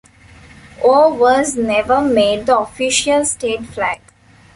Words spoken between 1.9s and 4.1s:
made the official state flag.